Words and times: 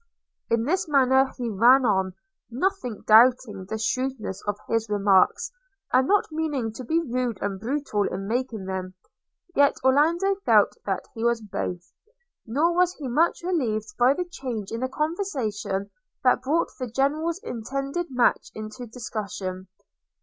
–In 0.49 0.63
this 0.63 0.87
manner 0.87 1.31
he 1.37 1.47
ran 1.47 1.85
on, 1.85 2.13
nothing 2.49 3.03
doubting 3.05 3.65
the 3.69 3.77
shrewdness 3.77 4.41
of 4.47 4.57
his 4.67 4.89
remarks, 4.89 5.51
and 5.93 6.07
not 6.07 6.31
meaning 6.31 6.73
to 6.73 6.83
be 6.83 6.99
rude 6.99 7.37
and 7.39 7.59
brutal 7.59 8.07
in 8.11 8.27
making 8.27 8.65
them: 8.65 8.95
yet 9.53 9.75
Orlando 9.83 10.33
felt 10.43 10.75
that 10.87 11.05
he 11.13 11.23
was 11.23 11.41
both; 11.43 11.93
nor 12.47 12.73
was 12.75 12.95
he 12.95 13.07
much 13.07 13.43
relieved 13.43 13.95
by 13.99 14.15
the 14.15 14.25
change 14.25 14.71
in 14.71 14.79
the 14.79 14.89
conversation 14.89 15.91
that 16.23 16.41
brought 16.41 16.69
the 16.79 16.87
General's 16.89 17.39
intended 17.43 18.07
match 18.09 18.49
into 18.55 18.87
discussion. 18.87 19.67